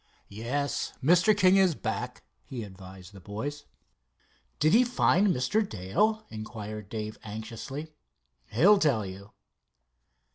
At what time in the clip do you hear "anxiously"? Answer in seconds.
7.23-7.93